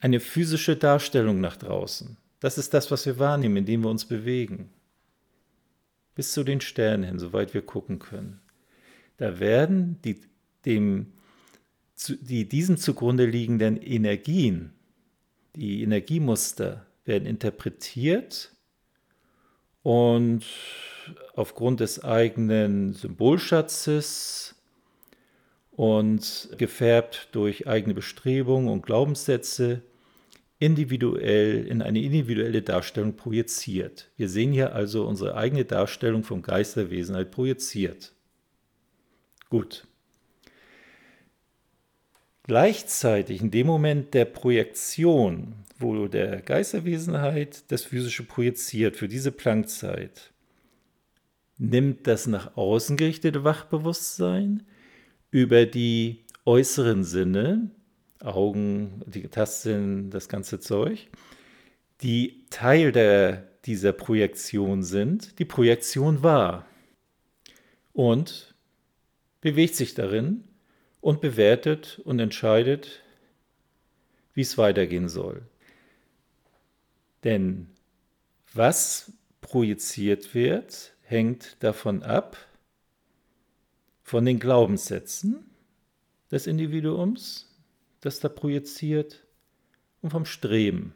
eine 0.00 0.18
physische 0.18 0.76
Darstellung 0.76 1.40
nach 1.40 1.56
draußen. 1.56 2.16
Das 2.40 2.56
ist 2.56 2.72
das, 2.72 2.90
was 2.90 3.04
wir 3.04 3.18
wahrnehmen, 3.18 3.58
indem 3.58 3.82
wir 3.82 3.90
uns 3.90 4.06
bewegen. 4.06 4.70
Bis 6.14 6.32
zu 6.32 6.42
den 6.42 6.62
Sternen 6.62 7.04
hin, 7.04 7.18
soweit 7.18 7.52
wir 7.52 7.60
gucken 7.60 7.98
können. 7.98 8.40
Da 9.18 9.40
werden 9.40 10.00
die, 10.02 10.22
dem, 10.64 11.12
die 12.08 12.48
diesem 12.48 12.78
zugrunde 12.78 13.26
liegenden 13.26 13.76
Energien, 13.76 14.72
die 15.54 15.82
Energiemuster, 15.82 16.86
werden 17.04 17.26
interpretiert 17.26 18.52
und 19.82 20.44
aufgrund 21.34 21.80
des 21.80 22.02
eigenen 22.04 22.94
Symbolschatzes 22.94 24.54
und 25.72 26.48
gefärbt 26.56 27.28
durch 27.32 27.66
eigene 27.66 27.94
Bestrebungen 27.94 28.68
und 28.68 28.84
Glaubenssätze 28.84 29.82
individuell 30.58 31.66
in 31.66 31.82
eine 31.82 32.00
individuelle 32.00 32.62
Darstellung 32.62 33.14
projiziert. 33.14 34.10
Wir 34.16 34.28
sehen 34.28 34.52
hier 34.52 34.74
also 34.74 35.06
unsere 35.06 35.36
eigene 35.36 35.64
Darstellung 35.64 36.24
vom 36.24 36.40
Geist 36.42 36.76
der 36.76 36.90
Wesenheit 36.90 37.30
projiziert. 37.30 38.12
Gut. 39.50 39.86
Gleichzeitig 42.44 43.42
in 43.42 43.50
dem 43.50 43.66
Moment 43.66 44.14
der 44.14 44.24
Projektion, 44.24 45.54
wo 45.78 46.06
der 46.06 46.40
Geist 46.40 46.72
der 46.72 46.84
Wesenheit 46.84 47.70
das 47.70 47.82
Physische 47.82 48.22
projiziert 48.22 48.96
für 48.96 49.08
diese 49.08 49.32
Planckzeit, 49.32 50.32
nimmt 51.58 52.06
das 52.06 52.26
nach 52.26 52.56
außen 52.56 52.96
gerichtete 52.96 53.44
Wachbewusstsein 53.44 54.66
über 55.30 55.66
die 55.66 56.24
äußeren 56.44 57.04
Sinne, 57.04 57.70
Augen, 58.20 59.02
die 59.06 59.28
Tastsinn, 59.28 60.10
das 60.10 60.28
ganze 60.28 60.60
Zeug, 60.60 61.08
die 62.02 62.44
Teil 62.50 62.92
der, 62.92 63.48
dieser 63.64 63.92
Projektion 63.92 64.82
sind, 64.82 65.38
die 65.38 65.44
Projektion 65.44 66.22
wahr 66.22 66.66
und 67.92 68.54
bewegt 69.40 69.74
sich 69.74 69.94
darin 69.94 70.44
und 71.00 71.20
bewertet 71.20 72.00
und 72.04 72.18
entscheidet, 72.20 73.02
wie 74.34 74.42
es 74.42 74.58
weitergehen 74.58 75.08
soll. 75.08 75.42
Denn 77.24 77.68
was 78.52 79.12
projiziert 79.40 80.34
wird, 80.34 80.95
hängt 81.06 81.56
davon 81.62 82.02
ab, 82.02 82.36
von 84.02 84.24
den 84.24 84.38
Glaubenssätzen 84.38 85.46
des 86.30 86.46
Individuums, 86.46 87.54
das 88.00 88.20
da 88.20 88.28
projiziert, 88.28 89.24
und 90.02 90.10
vom 90.10 90.24
Streben. 90.24 90.94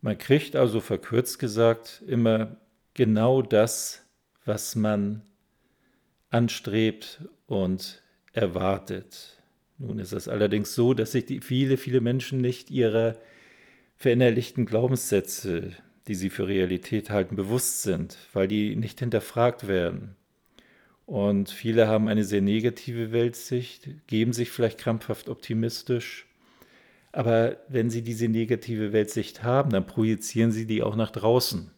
Man 0.00 0.16
kriegt 0.16 0.56
also 0.56 0.80
verkürzt 0.80 1.38
gesagt 1.38 2.02
immer 2.06 2.56
genau 2.94 3.42
das, 3.42 4.02
was 4.44 4.74
man 4.74 5.22
anstrebt 6.30 7.22
und 7.46 8.02
erwartet. 8.32 9.40
Nun 9.76 9.98
ist 9.98 10.12
es 10.12 10.28
allerdings 10.28 10.74
so, 10.74 10.94
dass 10.94 11.12
sich 11.12 11.44
viele, 11.44 11.76
viele 11.76 12.00
Menschen 12.00 12.40
nicht 12.40 12.70
ihrer 12.70 13.16
verinnerlichten 13.96 14.66
Glaubenssätze, 14.66 15.72
die 16.08 16.14
sie 16.14 16.30
für 16.30 16.48
Realität 16.48 17.10
halten, 17.10 17.36
bewusst 17.36 17.82
sind, 17.82 18.16
weil 18.32 18.48
die 18.48 18.74
nicht 18.74 18.98
hinterfragt 18.98 19.68
werden. 19.68 20.16
Und 21.06 21.50
viele 21.50 21.86
haben 21.86 22.08
eine 22.08 22.24
sehr 22.24 22.42
negative 22.42 23.12
Weltsicht, 23.12 23.88
geben 24.06 24.32
sich 24.32 24.50
vielleicht 24.50 24.78
krampfhaft 24.78 25.28
optimistisch. 25.28 26.26
Aber 27.12 27.56
wenn 27.68 27.88
sie 27.88 28.02
diese 28.02 28.28
negative 28.28 28.92
Weltsicht 28.92 29.42
haben, 29.42 29.70
dann 29.70 29.86
projizieren 29.86 30.52
sie 30.52 30.66
die 30.66 30.82
auch 30.82 30.96
nach 30.96 31.10
draußen. 31.10 31.70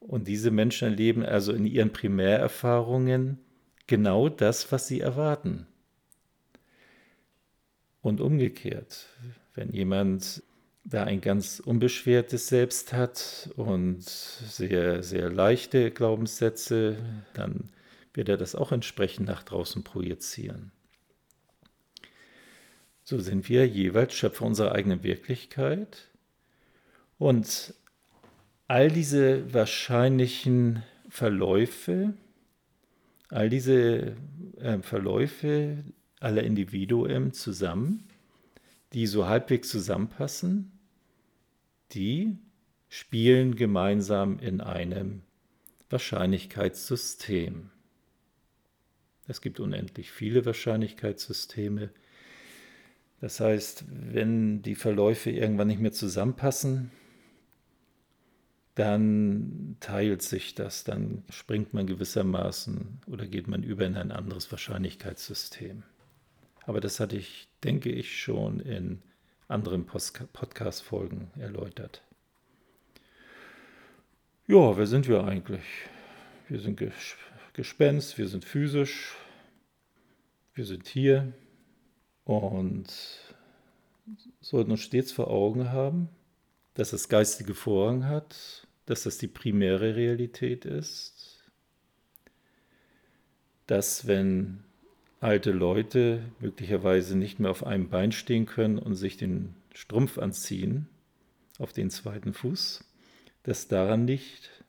Und 0.00 0.28
diese 0.28 0.50
Menschen 0.50 0.88
erleben 0.88 1.24
also 1.24 1.52
in 1.52 1.66
ihren 1.66 1.92
Primärerfahrungen 1.92 3.38
genau 3.86 4.28
das, 4.28 4.70
was 4.72 4.86
sie 4.86 5.00
erwarten. 5.00 5.66
Und 8.02 8.20
umgekehrt, 8.20 9.06
wenn 9.54 9.72
jemand 9.72 10.42
da 10.84 11.04
ein 11.04 11.20
ganz 11.20 11.60
unbeschwertes 11.60 12.48
Selbst 12.48 12.92
hat 12.92 13.50
und 13.56 14.02
sehr, 14.02 15.02
sehr 15.02 15.30
leichte 15.30 15.90
Glaubenssätze, 15.90 16.96
dann 17.34 17.70
wird 18.14 18.28
er 18.28 18.36
das 18.36 18.54
auch 18.54 18.72
entsprechend 18.72 19.26
nach 19.26 19.42
draußen 19.42 19.84
projizieren. 19.84 20.72
So 23.04 23.18
sind 23.18 23.48
wir 23.48 23.66
jeweils 23.66 24.14
Schöpfer 24.14 24.46
unserer 24.46 24.72
eigenen 24.72 25.02
Wirklichkeit 25.02 26.08
und 27.18 27.74
all 28.68 28.88
diese 28.88 29.52
wahrscheinlichen 29.52 30.84
Verläufe, 31.08 32.14
all 33.28 33.50
diese 33.50 34.16
äh, 34.60 34.78
Verläufe 34.80 35.84
aller 36.20 36.44
Individuen 36.44 37.32
zusammen, 37.32 38.04
die 38.92 39.06
so 39.06 39.26
halbwegs 39.26 39.68
zusammenpassen, 39.68 40.72
die 41.92 42.38
spielen 42.88 43.54
gemeinsam 43.54 44.38
in 44.38 44.60
einem 44.60 45.22
Wahrscheinlichkeitssystem. 45.90 47.70
Es 49.28 49.40
gibt 49.40 49.60
unendlich 49.60 50.10
viele 50.10 50.44
Wahrscheinlichkeitssysteme. 50.44 51.90
Das 53.20 53.38
heißt, 53.38 53.84
wenn 53.88 54.62
die 54.62 54.74
Verläufe 54.74 55.30
irgendwann 55.30 55.68
nicht 55.68 55.80
mehr 55.80 55.92
zusammenpassen, 55.92 56.90
dann 58.74 59.76
teilt 59.80 60.22
sich 60.22 60.54
das, 60.54 60.84
dann 60.84 61.22
springt 61.28 61.74
man 61.74 61.86
gewissermaßen 61.86 63.02
oder 63.06 63.26
geht 63.26 63.46
man 63.46 63.62
über 63.62 63.84
in 63.84 63.96
ein 63.96 64.10
anderes 64.10 64.50
Wahrscheinlichkeitssystem. 64.50 65.82
Aber 66.66 66.80
das 66.80 67.00
hatte 67.00 67.16
ich, 67.16 67.48
denke 67.64 67.90
ich, 67.90 68.20
schon 68.20 68.60
in 68.60 69.02
anderen 69.48 69.86
Podcast-Folgen 69.86 71.30
erläutert. 71.38 72.02
Ja, 74.46 74.76
wer 74.76 74.86
sind 74.86 75.08
wir 75.08 75.24
eigentlich? 75.24 75.64
Wir 76.48 76.60
sind 76.60 76.80
Gespenst, 77.52 78.18
wir 78.18 78.28
sind 78.28 78.44
physisch, 78.44 79.16
wir 80.54 80.64
sind 80.64 80.88
hier 80.88 81.32
und 82.24 82.86
sollten 84.40 84.72
uns 84.72 84.80
stets 84.80 85.12
vor 85.12 85.28
Augen 85.28 85.70
haben, 85.70 86.08
dass 86.74 86.92
es 86.92 87.08
geistige 87.08 87.54
Vorrang 87.54 88.06
hat, 88.06 88.66
dass 88.86 89.04
das 89.04 89.18
die 89.18 89.28
primäre 89.28 89.94
Realität 89.94 90.64
ist, 90.64 91.44
dass 93.66 94.06
wenn 94.06 94.64
alte 95.20 95.52
Leute 95.52 96.22
möglicherweise 96.40 97.16
nicht 97.16 97.38
mehr 97.38 97.50
auf 97.50 97.64
einem 97.64 97.88
Bein 97.90 98.10
stehen 98.10 98.46
können 98.46 98.78
und 98.78 98.94
sich 98.94 99.16
den 99.16 99.54
Strumpf 99.74 100.18
anziehen, 100.18 100.88
auf 101.58 101.72
den 101.72 101.90
zweiten 101.90 102.32
Fuß, 102.32 102.84
dass 103.42 103.68
daran 103.68 104.06
liegt, 104.06 104.64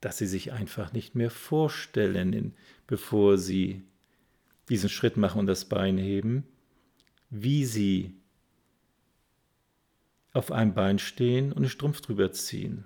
dass 0.00 0.18
sie 0.18 0.26
sich 0.26 0.52
einfach 0.52 0.92
nicht 0.92 1.14
mehr 1.14 1.30
vorstellen, 1.30 2.54
bevor 2.86 3.38
sie 3.38 3.84
diesen 4.68 4.88
Schritt 4.88 5.16
machen 5.16 5.38
und 5.38 5.46
das 5.46 5.64
Bein 5.64 5.98
heben, 5.98 6.44
wie 7.30 7.64
sie 7.64 8.14
auf 10.32 10.52
einem 10.52 10.74
Bein 10.74 10.98
stehen 10.98 11.52
und 11.52 11.62
den 11.62 11.70
Strumpf 11.70 12.00
drüber 12.00 12.32
ziehen. 12.32 12.84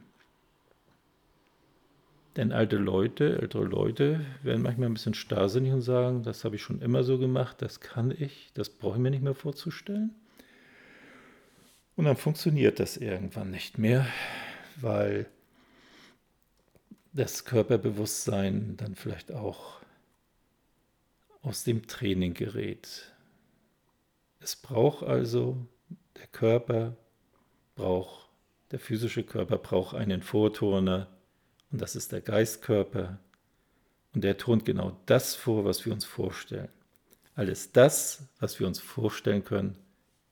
Denn 2.37 2.53
alte 2.53 2.77
Leute, 2.77 3.41
ältere 3.41 3.65
Leute 3.65 4.25
werden 4.43 4.63
manchmal 4.63 4.89
ein 4.89 4.95
bisschen 4.95 5.15
starrsinnig 5.15 5.73
und 5.73 5.83
sagen, 5.83 6.23
das 6.23 6.45
habe 6.45 6.57
ich 6.57 6.63
schon 6.63 6.81
immer 6.81 7.05
so 7.05 7.19
gemacht, 7.19 7.61
das 7.61 7.81
kann 7.81 8.11
ich, 8.11 8.51
das 8.55 8.71
brauche 8.71 8.95
ich 8.95 9.03
mir 9.03 9.11
nicht 9.11 9.23
mehr 9.23 9.35
vorzustellen. 9.35 10.15
Und 11.95 12.07
dann 12.07 12.17
funktioniert 12.17 12.81
das 12.81 12.97
irgendwann 12.97 13.51
nicht 13.51 13.77
mehr, 13.77 14.07
weil 14.81 15.27
das 17.13 17.45
Körperbewusstsein 17.45 18.79
dann 18.79 18.95
vielleicht 18.95 19.33
auch 19.33 19.83
aus 21.43 21.65
dem 21.65 21.87
Training 21.87 22.33
gerät. 22.33 23.13
Es 24.41 24.57
braucht 24.57 25.03
also, 25.05 25.67
der 26.17 26.27
Körper 26.29 26.97
braucht, 27.75 28.31
der 28.71 28.79
physische 28.79 29.23
Körper 29.23 29.59
braucht 29.59 29.95
einen 29.95 30.23
Vorturner, 30.23 31.09
und 31.73 31.81
das 31.81 31.97
ist 31.97 32.13
der 32.13 32.21
Geistkörper. 32.21 33.19
Und 34.15 34.25
der 34.25 34.37
turnt 34.37 34.67
genau 34.67 35.01
das 35.07 35.35
vor, 35.35 35.65
was 35.65 35.87
wir 35.87 35.93
uns 35.93 36.05
vorstellen. 36.05 36.69
Alles 37.35 37.73
das, 37.73 38.29
was 38.39 38.61
wir 38.61 38.67
uns 38.67 38.79
vorstellen 38.79 39.43
können, 39.43 39.77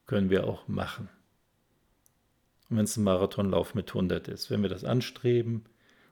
können 0.07 0.29
wir 0.29 0.46
auch 0.46 0.68
machen. 0.68 1.09
Und 2.68 2.76
wenn 2.76 2.85
es 2.85 2.96
ein 2.98 3.05
Marathonlauf 3.05 3.74
mit 3.74 3.88
100 3.88 4.29
ist, 4.29 4.50
wenn 4.50 4.62
wir 4.62 4.68
das 4.68 4.85
anstreben 4.85 5.64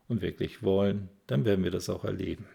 und 0.09 0.23
wirklich 0.23 0.63
wollen, 0.63 1.11
dann 1.27 1.45
werden 1.45 1.63
wir 1.63 1.71
das 1.71 1.91
auch 1.91 2.05
erleben. 2.05 2.47